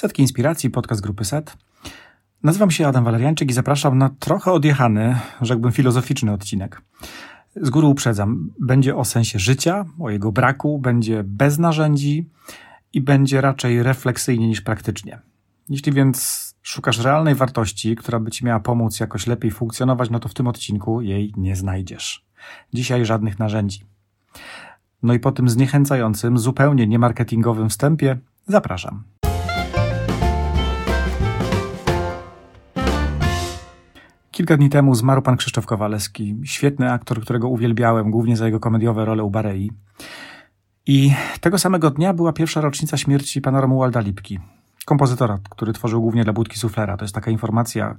[0.00, 1.56] Setki Inspiracji, podcast grupy SET.
[2.42, 6.82] Nazywam się Adam Waleriańczyk i zapraszam na trochę odjechany, rzekłbym filozoficzny odcinek.
[7.56, 12.28] Z góry uprzedzam, będzie o sensie życia, o jego braku, będzie bez narzędzi
[12.92, 15.18] i będzie raczej refleksyjnie niż praktycznie.
[15.68, 20.28] Jeśli więc szukasz realnej wartości, która by ci miała pomóc jakoś lepiej funkcjonować, no to
[20.28, 22.26] w tym odcinku jej nie znajdziesz.
[22.72, 23.84] Dzisiaj żadnych narzędzi.
[25.02, 29.02] No i po tym zniechęcającym, zupełnie niemarketingowym wstępie zapraszam.
[34.40, 39.04] Kilka dni temu zmarł pan Krzysztof Kowalewski, świetny aktor, którego uwielbiałem, głównie za jego komediowe
[39.04, 39.70] role u Barei.
[40.86, 44.38] I tego samego dnia była pierwsza rocznica śmierci pana Romualda Lipki,
[44.84, 46.96] kompozytora, który tworzył głównie dla Budki Suflera.
[46.96, 47.96] To jest taka informacja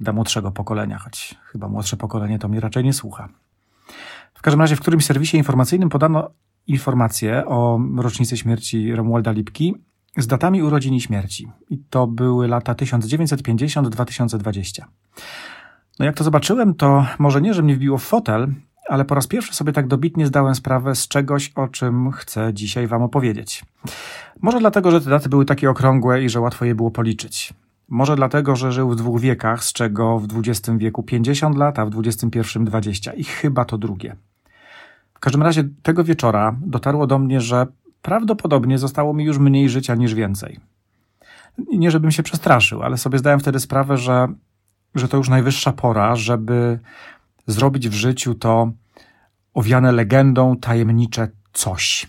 [0.00, 3.28] dla młodszego pokolenia, choć chyba młodsze pokolenie to mnie raczej nie słucha.
[4.34, 6.30] W każdym razie w którymś serwisie informacyjnym podano
[6.66, 9.74] informację o rocznicy śmierci Romualda Lipki
[10.16, 11.50] z datami urodzin i śmierci.
[11.70, 14.82] I to były lata 1950-2020.
[16.00, 18.48] No jak to zobaczyłem, to może nie, że mnie wbiło w fotel,
[18.88, 22.86] ale po raz pierwszy sobie tak dobitnie zdałem sprawę z czegoś, o czym chcę dzisiaj
[22.86, 23.64] Wam opowiedzieć.
[24.40, 27.54] Może dlatego, że te daty były takie okrągłe i że łatwo je było policzyć.
[27.88, 31.86] Może dlatego, że żył w dwóch wiekach, z czego w XX wieku 50 lat, a
[31.86, 33.12] w XXI 20.
[33.12, 34.16] I chyba to drugie.
[35.14, 37.66] W każdym razie tego wieczora dotarło do mnie, że
[38.02, 40.60] prawdopodobnie zostało mi już mniej życia niż więcej.
[41.72, 44.28] Nie żebym się przestraszył, ale sobie zdałem wtedy sprawę, że,
[44.94, 46.78] że to już najwyższa pora, żeby
[47.46, 48.70] zrobić w życiu to
[49.54, 52.08] owiane legendą tajemnicze coś.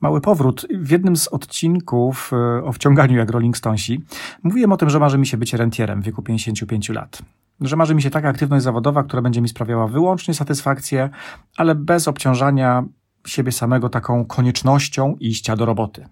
[0.00, 0.66] Mały powrót.
[0.70, 4.00] W jednym z odcinków e, o wciąganiu jak Rolling Stonesi
[4.42, 7.22] mówiłem o tym, że marzy mi się być rentierem w wieku 55 lat.
[7.60, 11.10] Że marzy mi się taka aktywność zawodowa, która będzie mi sprawiała wyłącznie satysfakcję,
[11.56, 12.84] ale bez obciążania
[13.26, 16.06] siebie samego taką koniecznością iścia do roboty.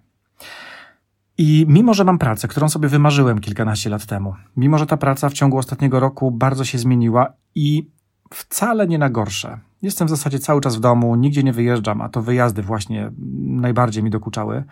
[1.37, 5.29] I mimo, że mam pracę, którą sobie wymarzyłem kilkanaście lat temu, mimo, że ta praca
[5.29, 7.89] w ciągu ostatniego roku bardzo się zmieniła i
[8.33, 9.59] wcale nie na gorsze.
[9.81, 14.03] Jestem w zasadzie cały czas w domu, nigdzie nie wyjeżdżam, a to wyjazdy właśnie najbardziej
[14.03, 14.63] mi dokuczały.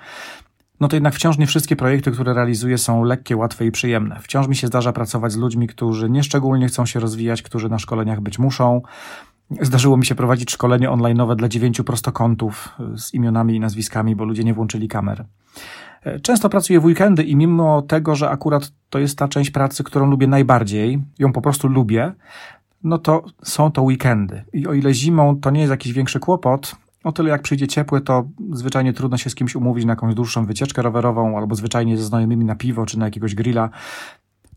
[0.80, 4.20] No to jednak wciąż nie wszystkie projekty, które realizuję, są lekkie, łatwe i przyjemne.
[4.22, 8.22] Wciąż mi się zdarza pracować z ludźmi, którzy nieszczególnie chcą się rozwijać, którzy na szkoleniach
[8.22, 8.82] być muszą.
[9.62, 14.44] Zdarzyło mi się prowadzić szkolenie online'owe dla dziewięciu prostokątów z imionami i nazwiskami, bo ludzie
[14.44, 15.26] nie włączyli kamer.
[16.22, 20.10] Często pracuję w weekendy i mimo tego, że akurat to jest ta część pracy, którą
[20.10, 22.12] lubię najbardziej, ją po prostu lubię,
[22.84, 24.44] no to są to weekendy.
[24.54, 28.02] I o ile zimą to nie jest jakiś większy kłopot, o tyle jak przyjdzie ciepły,
[28.02, 32.04] to zwyczajnie trudno się z kimś umówić na jakąś dłuższą wycieczkę rowerową, albo zwyczajnie ze
[32.04, 33.70] znajomymi na piwo, czy na jakiegoś grilla.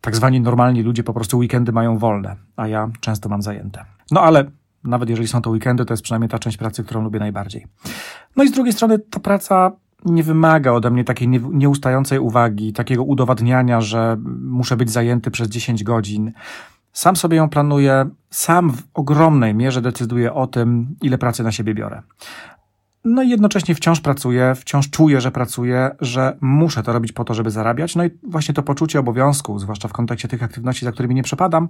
[0.00, 3.84] Tak zwani normalni ludzie po prostu weekendy mają wolne, a ja często mam zajęte.
[4.10, 4.44] No ale
[4.84, 7.66] nawet jeżeli są to weekendy, to jest przynajmniej ta część pracy, którą lubię najbardziej.
[8.36, 9.72] No i z drugiej strony ta praca
[10.04, 15.84] nie wymaga ode mnie takiej nieustającej uwagi, takiego udowadniania, że muszę być zajęty przez 10
[15.84, 16.32] godzin.
[16.92, 21.74] Sam sobie ją planuję, sam w ogromnej mierze decyduję o tym, ile pracy na siebie
[21.74, 22.02] biorę.
[23.04, 27.34] No i jednocześnie wciąż pracuję, wciąż czuję, że pracuję, że muszę to robić po to,
[27.34, 27.96] żeby zarabiać.
[27.96, 31.68] No i właśnie to poczucie obowiązku, zwłaszcza w kontekście tych aktywności, za którymi nie przepadam,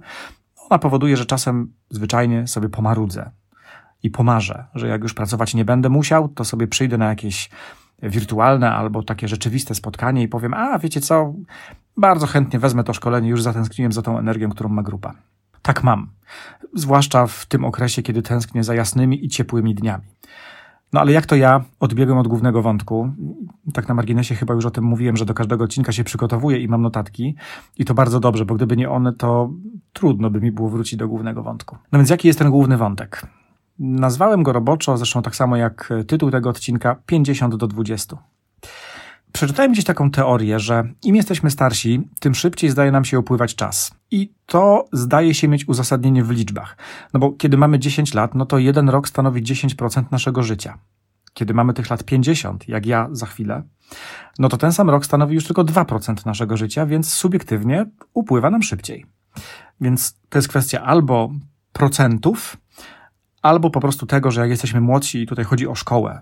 [0.69, 3.31] ona powoduje, że czasem zwyczajnie sobie pomarudzę
[4.03, 7.49] i pomarzę, że jak już pracować nie będę musiał, to sobie przyjdę na jakieś
[8.01, 11.33] wirtualne albo takie rzeczywiste spotkanie i powiem, a wiecie co,
[11.97, 15.13] bardzo chętnie wezmę to szkolenie, już zatęskniłem za tą energią, którą ma grupa.
[15.61, 16.09] Tak mam.
[16.73, 20.03] Zwłaszcza w tym okresie, kiedy tęsknię za jasnymi i ciepłymi dniami.
[20.93, 23.13] No ale jak to ja odbiegłem od głównego wątku?
[23.73, 26.67] Tak na marginesie chyba już o tym mówiłem, że do każdego odcinka się przygotowuję i
[26.67, 27.35] mam notatki.
[27.77, 29.49] I to bardzo dobrze, bo gdyby nie one, to
[29.93, 31.77] trudno by mi było wrócić do głównego wątku.
[31.91, 33.27] No więc jaki jest ten główny wątek?
[33.79, 38.17] Nazwałem go roboczo, zresztą tak samo jak tytuł tego odcinka, 50 do 20.
[39.33, 43.91] Przeczytałem gdzieś taką teorię, że im jesteśmy starsi, tym szybciej zdaje nam się upływać czas.
[44.11, 46.77] I to zdaje się mieć uzasadnienie w liczbach.
[47.13, 50.77] No bo kiedy mamy 10 lat, no to jeden rok stanowi 10% naszego życia.
[51.33, 53.63] Kiedy mamy tych lat 50, jak ja za chwilę,
[54.39, 58.63] no to ten sam rok stanowi już tylko 2% naszego życia, więc subiektywnie upływa nam
[58.63, 59.05] szybciej.
[59.81, 61.29] Więc to jest kwestia albo
[61.73, 62.57] procentów,
[63.45, 66.21] albo po prostu tego, że jak jesteśmy młodsi i tutaj chodzi o szkołę,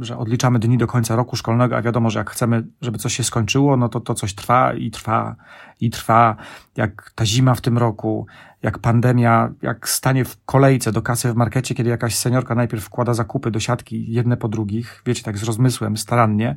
[0.00, 3.24] że odliczamy dni do końca roku szkolnego, a wiadomo, że jak chcemy, żeby coś się
[3.24, 5.36] skończyło, no to to coś trwa i trwa
[5.80, 6.36] i trwa.
[6.76, 8.26] Jak ta zima w tym roku,
[8.62, 13.14] jak pandemia, jak stanie w kolejce do kasy w markecie, kiedy jakaś seniorka najpierw wkłada
[13.14, 16.56] zakupy do siatki jedne po drugich, wiecie, tak z rozmysłem, starannie,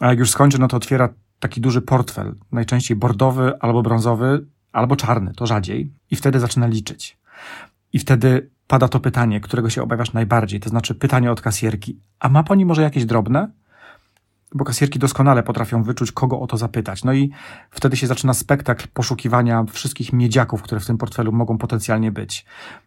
[0.00, 1.08] a jak już skończy, no to otwiera
[1.38, 7.18] taki duży portfel, najczęściej bordowy albo brązowy, albo czarny, to rzadziej, i wtedy zaczyna liczyć.
[7.92, 12.00] I wtedy pada to pytanie, którego się obawiasz najbardziej, to znaczy pytanie od kasjerki.
[12.20, 13.48] A ma pani może jakieś drobne?
[14.54, 17.04] bo kasierki doskonale potrafią wyczuć, kogo o to zapytać.
[17.04, 17.30] No i
[17.70, 22.46] wtedy się zaczyna spektakl poszukiwania wszystkich miedziaków, które w tym portfelu mogą potencjalnie być.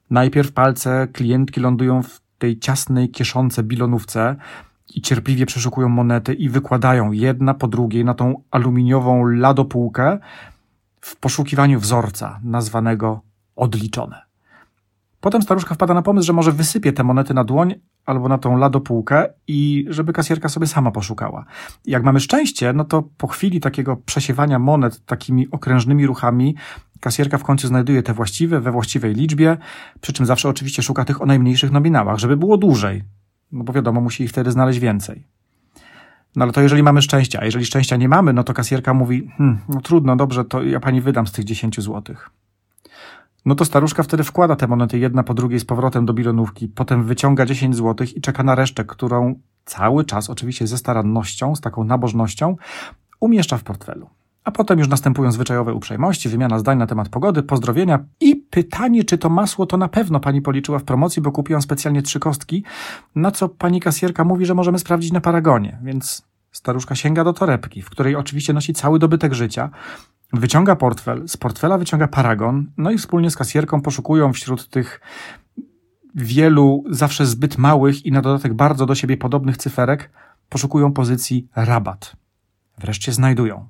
[0.10, 4.36] Najpierw palce klientki lądują w tej ciasnej kieszonce bilonówce
[4.96, 10.20] i cierpliwie przeszukują monety i wykładają jedna po drugiej na tą aluminiową ladopółkę
[11.02, 13.22] w poszukiwaniu wzorca nazwanego
[13.56, 14.27] odliczone.
[15.28, 17.76] Potem staruszka wpada na pomysł, że może wysypie te monety na dłoń
[18.06, 21.46] albo na tą ladopółkę i żeby kasjerka sobie sama poszukała.
[21.86, 26.56] Jak mamy szczęście, no to po chwili takiego przesiewania monet takimi okrężnymi ruchami,
[27.00, 29.58] kasjerka w końcu znajduje te właściwe we właściwej liczbie,
[30.02, 33.04] przy czym zawsze oczywiście szuka tych o najmniejszych nominałach, żeby było dłużej,
[33.52, 35.28] no bo wiadomo, musi ich wtedy znaleźć więcej.
[36.36, 39.32] No ale to jeżeli mamy szczęście, a jeżeli szczęścia nie mamy, no to kasjerka mówi,
[39.38, 42.30] hm, no trudno, dobrze, to ja pani wydam z tych 10 złotych.
[43.48, 47.04] No to staruszka wtedy wkłada te monety jedna po drugiej z powrotem do bilonówki, potem
[47.04, 49.36] wyciąga 10 złotych i czeka na resztę, którą
[49.66, 52.56] cały czas, oczywiście ze starannością, z taką nabożnością,
[53.20, 54.10] umieszcza w portfelu.
[54.44, 59.18] A potem już następują zwyczajowe uprzejmości, wymiana zdań na temat pogody, pozdrowienia i pytanie, czy
[59.18, 62.64] to masło to na pewno pani policzyła w promocji, bo kupiłam specjalnie trzy kostki,
[63.16, 67.82] na co pani kasjerka mówi, że możemy sprawdzić na paragonie, więc staruszka sięga do torebki,
[67.82, 69.70] w której oczywiście nosi cały dobytek życia,
[70.34, 75.02] wyciąga portfel, z portfela wyciąga paragon, no i wspólnie z kasjerką poszukują wśród tych
[76.16, 80.12] wielu, zawsze zbyt małych i na dodatek bardzo do siebie podobnych cyferek,
[80.50, 82.16] poszukują pozycji rabat.
[82.78, 83.68] Wreszcie znajdują.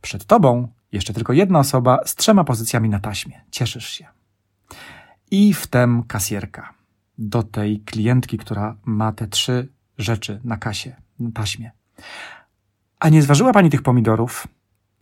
[0.00, 3.40] Przed tobą jeszcze tylko jedna osoba z trzema pozycjami na taśmie.
[3.50, 4.06] Cieszysz się.
[5.30, 6.74] I wtem kasjerka.
[7.18, 9.68] Do tej klientki, która ma te trzy
[9.98, 11.70] rzeczy na kasie, na taśmie.
[13.00, 14.48] A nie zważyła pani tych pomidorów?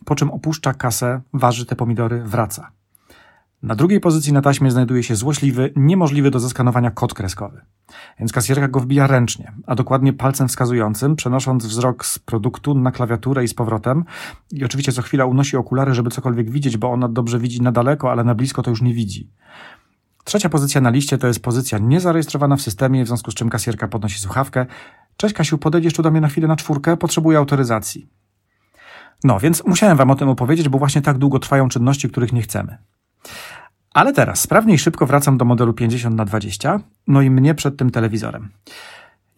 [0.05, 2.71] Po czym opuszcza kasę, waży te pomidory, wraca.
[3.63, 7.61] Na drugiej pozycji na taśmie znajduje się złośliwy, niemożliwy do zeskanowania kod kreskowy.
[8.19, 13.45] Więc kasjerka go wbija ręcznie, a dokładnie palcem wskazującym, przenosząc wzrok z produktu na klawiaturę
[13.45, 14.05] i z powrotem.
[14.53, 18.11] I oczywiście co chwila unosi okulary, żeby cokolwiek widzieć, bo ona dobrze widzi na daleko,
[18.11, 19.31] ale na blisko to już nie widzi.
[20.25, 23.89] Trzecia pozycja na liście to jest pozycja niezarejestrowana w systemie, w związku z czym kasjerka
[23.89, 24.67] podnosi słuchawkę.
[25.17, 28.20] Cześć Kasiu, podejdziesz tu do mnie na chwilę na czwórkę, potrzebuję autoryzacji.
[29.25, 32.43] No, więc musiałem wam o tym opowiedzieć, bo właśnie tak długo trwają czynności, których nie
[32.43, 32.79] chcemy.
[33.95, 37.77] Ale teraz sprawnie i szybko wracam do modelu 50 na 20, no i mnie przed
[37.77, 38.49] tym telewizorem.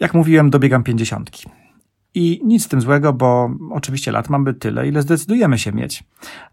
[0.00, 1.30] Jak mówiłem, dobiegam 50.
[2.14, 6.04] I nic z tym złego, bo oczywiście lat mamy tyle, ile zdecydujemy się mieć.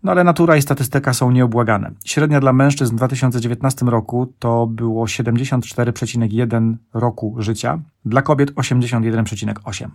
[0.04, 1.92] No ale natura i statystyka są nieobłagane.
[2.06, 9.90] Średnia dla mężczyzn w 2019 roku to było 74,1 roku życia, dla kobiet 81,8.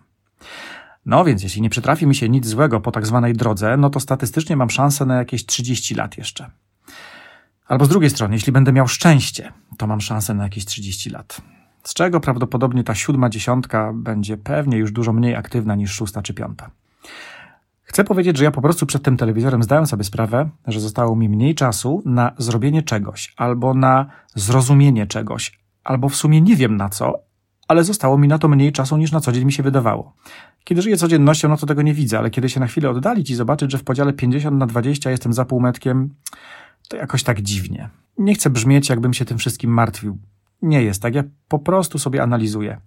[1.06, 4.00] No więc jeśli nie przytrafi mi się nic złego po tak zwanej drodze, no to
[4.00, 6.50] statystycznie mam szansę na jakieś 30 lat jeszcze.
[7.66, 11.40] Albo z drugiej strony, jeśli będę miał szczęście, to mam szansę na jakieś 30 lat.
[11.82, 16.34] Z czego prawdopodobnie ta siódma dziesiątka będzie pewnie już dużo mniej aktywna niż szósta czy
[16.34, 16.70] piąta.
[17.82, 21.28] Chcę powiedzieć, że ja po prostu przed tym telewizorem zdałem sobie sprawę, że zostało mi
[21.28, 26.88] mniej czasu na zrobienie czegoś, albo na zrozumienie czegoś, albo w sumie nie wiem na
[26.88, 27.18] co,
[27.68, 30.12] ale zostało mi na to mniej czasu niż na co dzień mi się wydawało.
[30.64, 33.34] Kiedy żyję codziennością, no to tego nie widzę, ale kiedy się na chwilę oddalić i
[33.34, 36.14] zobaczyć, że w podziale 50 na 20 jestem za półmetkiem,
[36.88, 37.90] to jakoś tak dziwnie.
[38.18, 40.18] Nie chcę brzmieć, jakbym się tym wszystkim martwił.
[40.62, 42.80] Nie jest tak, ja po prostu sobie analizuję.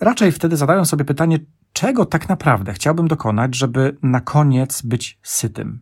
[0.00, 1.38] Raczej wtedy zadaję sobie pytanie,
[1.72, 5.80] czego tak naprawdę chciałbym dokonać, żeby na koniec być sytym.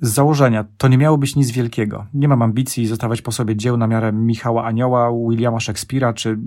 [0.00, 2.06] Z założenia to nie miało być nic wielkiego.
[2.14, 6.38] Nie mam ambicji zostawać po sobie dzieł na miarę Michała Anioła, Williama Szekspira czy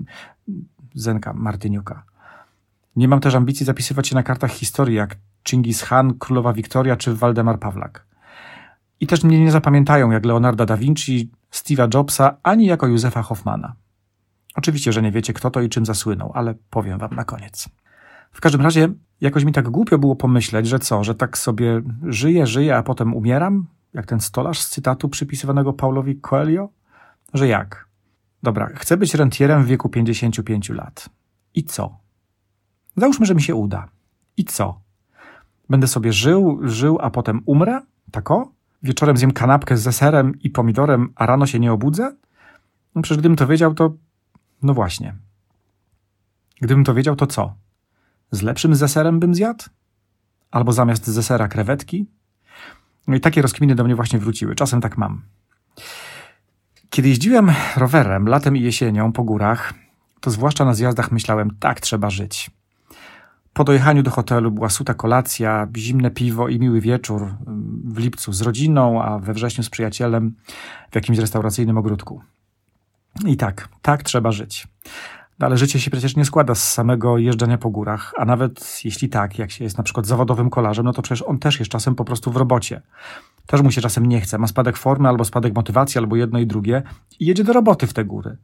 [0.94, 2.04] Zenka Martyniuka.
[2.96, 5.16] Nie mam też ambicji zapisywać się na kartach historii jak
[5.48, 8.06] Chingis Khan, Królowa Wiktoria czy Waldemar Pawlak.
[9.00, 13.74] I też mnie nie zapamiętają jak Leonarda da Vinci, Steve'a Jobsa, ani jako Józefa Hoffmana.
[14.56, 17.68] Oczywiście, że nie wiecie kto to i czym zasłynął, ale powiem wam na koniec.
[18.32, 18.88] W każdym razie,
[19.20, 23.14] jakoś mi tak głupio było pomyśleć, że co, że tak sobie żyję, żyję, a potem
[23.14, 23.66] umieram?
[23.94, 26.68] Jak ten stolarz z cytatu przypisywanego Paulowi Coelho?
[27.34, 27.88] Że jak?
[28.42, 31.08] Dobra, chcę być rentierem w wieku 55 lat.
[31.54, 32.05] I co?
[32.96, 33.88] Załóżmy, że mi się uda.
[34.36, 34.80] I co?
[35.68, 37.80] Będę sobie żył, żył, a potem umrę?
[38.10, 38.52] Tako?
[38.82, 42.16] Wieczorem zjem kanapkę z zeserem i pomidorem, a rano się nie obudzę?
[42.94, 43.94] No przecież gdybym to wiedział, to...
[44.62, 45.14] No właśnie.
[46.60, 47.54] Gdybym to wiedział, to co?
[48.30, 49.64] Z lepszym zeserem bym zjadł?
[50.50, 52.06] Albo zamiast zesera krewetki?
[53.06, 54.54] No i takie rozkminy do mnie właśnie wróciły.
[54.54, 55.22] Czasem tak mam.
[56.90, 59.74] Kiedy jeździłem rowerem latem i jesienią po górach,
[60.20, 62.50] to zwłaszcza na zjazdach myślałem, tak trzeba żyć.
[63.56, 68.32] Po dojechaniu do hotelu była suta kolacja, zimne piwo i miły wieczór mm, w lipcu
[68.32, 70.34] z rodziną, a we wrześniu z przyjacielem
[70.90, 72.20] w jakimś restauracyjnym ogródku.
[73.26, 74.68] I tak, tak trzeba żyć.
[75.38, 79.08] No ale życie się przecież nie składa z samego jeżdżenia po górach, a nawet jeśli
[79.08, 81.94] tak, jak się jest na przykład zawodowym kolarzem, no to przecież on też jest czasem
[81.94, 82.82] po prostu w robocie.
[83.46, 86.46] Też mu się czasem nie chce, ma spadek formy albo spadek motywacji, albo jedno i
[86.46, 86.82] drugie
[87.20, 88.36] i jedzie do roboty w te góry.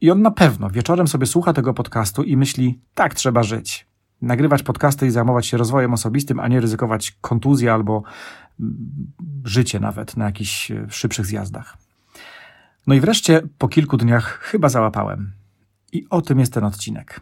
[0.00, 3.93] I on na pewno wieczorem sobie słucha tego podcastu i myśli, tak trzeba żyć.
[4.24, 8.02] Nagrywać podcasty i zajmować się rozwojem osobistym, a nie ryzykować kontuzję albo
[8.60, 8.76] mm,
[9.44, 11.76] życie nawet na jakichś e, szybszych zjazdach.
[12.86, 15.32] No i wreszcie po kilku dniach chyba załapałem.
[15.92, 17.20] I o tym jest ten odcinek.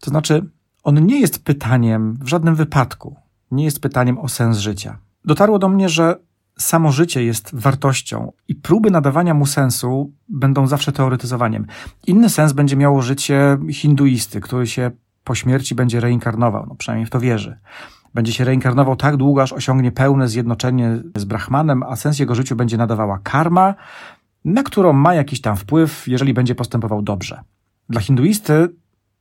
[0.00, 0.50] To znaczy,
[0.82, 3.16] on nie jest pytaniem w żadnym wypadku,
[3.50, 4.98] nie jest pytaniem o sens życia.
[5.24, 6.16] Dotarło do mnie, że
[6.58, 11.66] samo życie jest wartością i próby nadawania mu sensu będą zawsze teoretyzowaniem.
[12.06, 14.90] Inny sens będzie miało życie hinduisty, który się
[15.24, 17.58] po śmierci będzie reinkarnował, no przynajmniej w to wierzy.
[18.14, 22.56] Będzie się reinkarnował tak długo, aż osiągnie pełne zjednoczenie z Brahmanem, a sens jego życiu
[22.56, 23.74] będzie nadawała karma,
[24.44, 27.40] na którą ma jakiś tam wpływ, jeżeli będzie postępował dobrze.
[27.88, 28.68] Dla hinduisty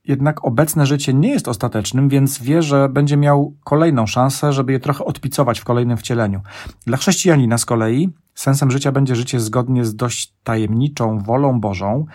[0.05, 4.79] jednak obecne życie nie jest ostatecznym, więc wie, że będzie miał kolejną szansę, żeby je
[4.79, 6.41] trochę odpicować w kolejnym wcieleniu.
[6.85, 12.05] Dla chrześcijanina z kolei sensem życia będzie życie zgodnie z dość tajemniczą wolą Bożą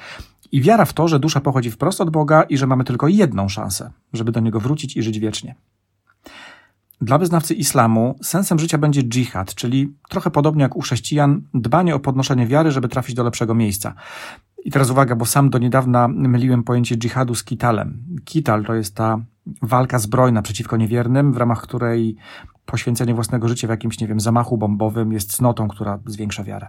[0.52, 3.48] i wiara w to, że dusza pochodzi wprost od Boga i że mamy tylko jedną
[3.48, 5.54] szansę, żeby do Niego wrócić i żyć wiecznie.
[7.00, 12.00] Dla wyznawcy islamu sensem życia będzie dżihad, czyli trochę podobnie jak u chrześcijan, dbanie o
[12.00, 13.94] podnoszenie wiary, żeby trafić do lepszego miejsca.
[14.64, 18.02] I teraz uwaga, bo sam do niedawna myliłem pojęcie dżihadu z kitalem.
[18.24, 19.18] Kital to jest ta
[19.62, 22.16] walka zbrojna przeciwko niewiernym, w ramach której
[22.70, 26.66] poświęcenie własnego życia w jakimś, nie wiem, zamachu bombowym jest cnotą, która zwiększa wiarę.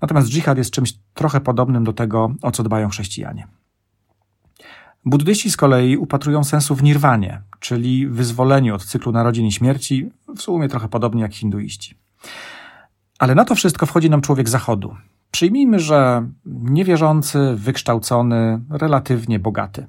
[0.00, 3.46] Natomiast dżihad jest czymś trochę podobnym do tego, o co dbają chrześcijanie.
[5.04, 10.42] Buddyści z kolei upatrują sensu w nirwanie, czyli wyzwoleniu od cyklu narodzin i śmierci, w
[10.42, 11.94] sumie trochę podobnie jak hinduiści.
[13.18, 14.96] Ale na to wszystko wchodzi nam człowiek zachodu.
[15.30, 19.86] Przyjmijmy, że niewierzący, wykształcony, relatywnie bogaty.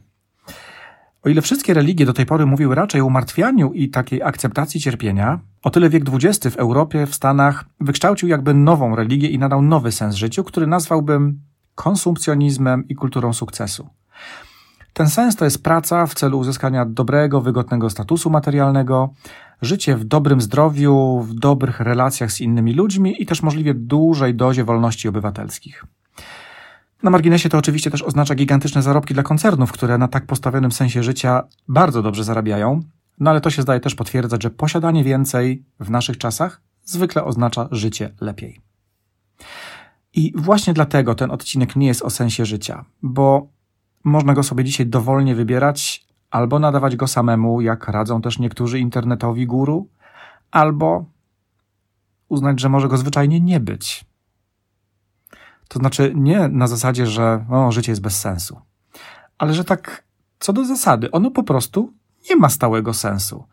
[1.24, 5.39] O ile wszystkie religie do tej pory mówiły raczej o umartwianiu i takiej akceptacji cierpienia,
[5.63, 9.92] o tyle wiek XX w Europie, w Stanach wykształcił jakby nową religię i nadał nowy
[9.92, 11.39] sens życiu, który nazwałbym
[11.75, 13.89] konsumpcjonizmem i kulturą sukcesu.
[14.94, 19.13] Ten sens to jest praca w celu uzyskania dobrego, wygodnego statusu materialnego,
[19.62, 24.63] życie w dobrym zdrowiu, w dobrych relacjach z innymi ludźmi i też możliwie dużej dozie
[24.63, 25.86] wolności obywatelskich.
[27.03, 31.03] Na marginesie to oczywiście też oznacza gigantyczne zarobki dla koncernów, które na tak postawionym sensie
[31.03, 32.79] życia bardzo dobrze zarabiają,
[33.19, 37.67] no ale to się zdaje też potwierdzać, że posiadanie więcej w naszych czasach zwykle oznacza
[37.72, 38.62] życie lepiej.
[40.13, 43.48] I właśnie dlatego ten odcinek nie jest o sensie życia, bo
[44.03, 49.48] można go sobie dzisiaj dowolnie wybierać, albo nadawać go samemu, jak radzą też niektórzy internetowi
[49.48, 49.88] guru,
[50.51, 51.05] albo
[52.29, 54.05] uznać, że może go zwyczajnie nie być.
[55.74, 58.62] To znaczy nie na zasadzie, że życie jest bez sensu,
[59.38, 60.03] ale że tak
[60.39, 61.94] co do zasady, ono po prostu
[62.30, 63.48] nie ma stałego sensu.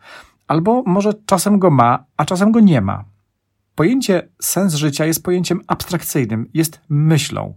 [0.49, 3.05] Albo może czasem go ma, a czasem go nie ma.
[3.75, 7.55] Pojęcie sens życia jest pojęciem abstrakcyjnym, jest myślą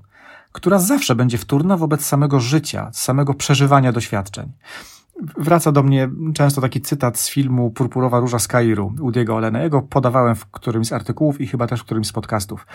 [0.53, 4.51] która zawsze będzie wtórna wobec samego życia, samego przeżywania doświadczeń.
[5.37, 9.59] Wraca do mnie często taki cytat z filmu Purpurowa Róża z Kairu Udiego Olena.
[9.59, 12.67] Ja go podawałem w którymś z artykułów i chyba też w którymś z podcastów.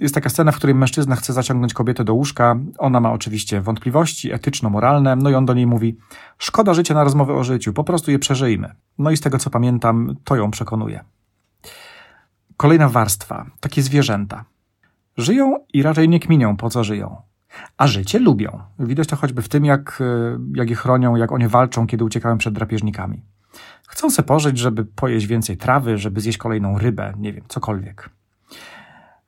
[0.00, 2.56] Jest taka scena, w której mężczyzna chce zaciągnąć kobietę do łóżka.
[2.78, 5.96] Ona ma oczywiście wątpliwości etyczno-moralne, no i on do niej mówi:
[6.38, 8.74] Szkoda życia na rozmowy o życiu, po prostu je przeżyjmy.
[8.98, 11.04] No i z tego co pamiętam, to ją przekonuje.
[12.56, 14.44] Kolejna warstwa, takie zwierzęta.
[15.16, 17.31] Żyją i raczej nie kminią, po co żyją.
[17.76, 18.60] A życie lubią.
[18.78, 22.38] Widać to choćby w tym, jak, e, jak je chronią, jak one walczą, kiedy uciekają
[22.38, 23.22] przed drapieżnikami.
[23.88, 28.10] Chcą se pożyć, żeby pojeść więcej trawy, żeby zjeść kolejną rybę, nie wiem, cokolwiek.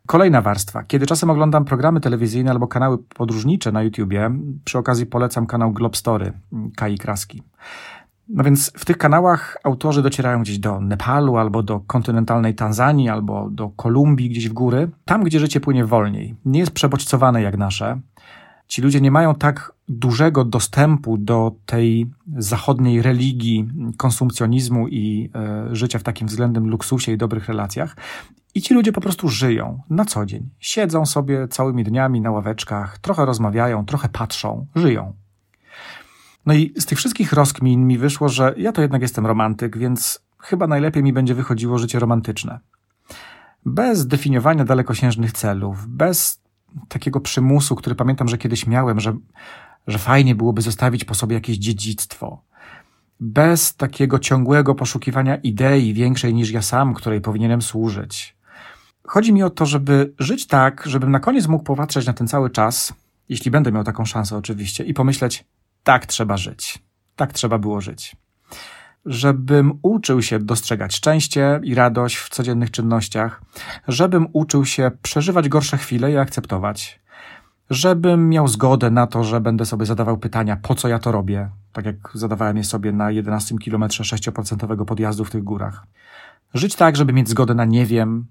[0.06, 0.82] Kolejna warstwa.
[0.82, 4.30] Kiedy czasem oglądam programy telewizyjne albo kanały podróżnicze na YouTubie,
[4.64, 6.32] przy okazji polecam kanał Globstory
[6.76, 7.42] Kai Kraski.
[8.28, 13.50] No więc w tych kanałach autorzy docierają gdzieś do Nepalu, albo do kontynentalnej Tanzanii, albo
[13.50, 16.34] do Kolumbii, gdzieś w góry, tam gdzie życie płynie wolniej.
[16.44, 18.00] Nie jest przebodźcowane jak nasze.
[18.66, 25.98] Ci ludzie nie mają tak dużego dostępu do tej zachodniej religii, konsumpcjonizmu i e, życia
[25.98, 27.96] w takim względem luksusie i dobrych relacjach.
[28.54, 30.50] I ci ludzie po prostu żyją na co dzień.
[30.58, 35.12] Siedzą sobie całymi dniami na ławeczkach, trochę rozmawiają, trochę patrzą, żyją.
[36.46, 40.20] No i z tych wszystkich rozkmin mi wyszło, że ja to jednak jestem romantyk, więc
[40.38, 42.58] chyba najlepiej mi będzie wychodziło życie romantyczne.
[43.66, 46.43] Bez definiowania dalekosiężnych celów, bez
[46.88, 49.16] takiego przymusu, który pamiętam, że kiedyś miałem, że,
[49.86, 52.42] że fajnie byłoby zostawić po sobie jakieś dziedzictwo.
[53.20, 58.36] Bez takiego ciągłego poszukiwania idei większej niż ja sam, której powinienem służyć.
[59.06, 62.50] Chodzi mi o to, żeby żyć tak, żebym na koniec mógł popatrzeć na ten cały
[62.50, 62.94] czas,
[63.28, 65.44] jeśli będę miał taką szansę oczywiście, i pomyśleć,
[65.82, 66.78] tak trzeba żyć.
[67.16, 68.16] Tak trzeba było żyć.
[69.06, 73.42] Żebym uczył się dostrzegać szczęście i radość w codziennych czynnościach,
[73.88, 77.00] żebym uczył się przeżywać gorsze chwile i akceptować,
[77.70, 81.48] żebym miał zgodę na to, że będę sobie zadawał pytania, po co ja to robię,
[81.72, 85.86] tak jak zadawałem je sobie na 11 kilometrze 6% podjazdu w tych górach.
[86.54, 88.26] Żyć tak, żeby mieć zgodę na nie wiem,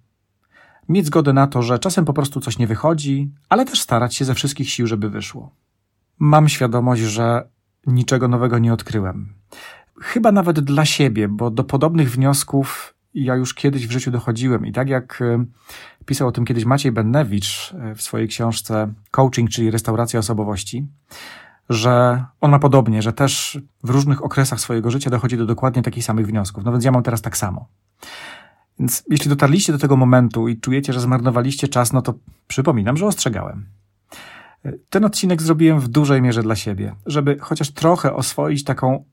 [0.89, 4.25] mieć zgodę na to, że czasem po prostu coś nie wychodzi, ale też starać się
[4.25, 5.51] ze wszystkich sił, żeby wyszło.
[6.19, 7.49] Mam świadomość, że
[7.87, 9.33] niczego nowego nie odkryłem.
[10.01, 14.65] Chyba nawet dla siebie, bo do podobnych wniosków ja już kiedyś w życiu dochodziłem.
[14.65, 15.45] I tak jak e,
[16.05, 20.87] pisał o tym kiedyś Maciej Bennewicz e, w swojej książce Coaching, czyli restauracja osobowości,
[21.69, 26.03] że on ma podobnie, że też w różnych okresach swojego życia dochodzi do dokładnie takich
[26.03, 26.63] samych wniosków.
[26.63, 27.67] No więc ja mam teraz tak samo.
[28.79, 32.13] Więc jeśli dotarliście do tego momentu i czujecie, że zmarnowaliście czas, no to
[32.47, 33.65] przypominam, że ostrzegałem.
[34.89, 39.05] Ten odcinek zrobiłem w dużej mierze dla siebie, żeby chociaż trochę oswoić taką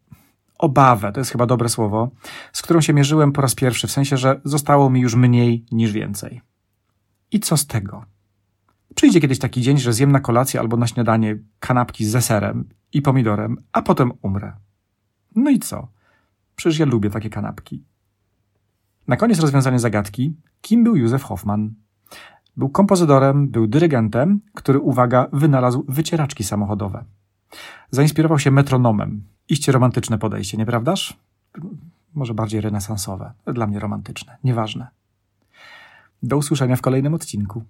[0.61, 2.11] obawę, to jest chyba dobre słowo,
[2.53, 5.93] z którą się mierzyłem po raz pierwszy, w sensie, że zostało mi już mniej niż
[5.93, 6.41] więcej.
[7.33, 8.05] I co z tego?
[8.95, 13.03] Przyjdzie kiedyś taki dzień, że zjem na kolację albo na śniadanie kanapki ze serem i
[13.03, 14.53] pomidorem, a potem umrę.
[15.37, 15.89] No i co?
[16.57, 17.85] Przecież ja lubię takie kanapki.
[19.09, 21.75] Na koniec rozwiązanie zagadki, kim był Józef Hoffman?
[22.57, 27.05] Był kompozytorem, był dyrygentem, który, uwaga, wynalazł wycieraczki samochodowe.
[27.91, 29.25] Zainspirował się metronomem.
[29.51, 31.17] Iście romantyczne podejście, nieprawdaż?
[32.15, 33.33] Może bardziej renesansowe.
[33.47, 34.37] Dla mnie romantyczne.
[34.45, 34.89] Nieważne.
[36.23, 37.63] Do usłyszenia w kolejnym odcinku.